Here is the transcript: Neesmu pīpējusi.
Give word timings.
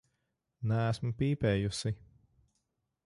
Neesmu 0.71 1.11
pīpējusi. 1.19 1.95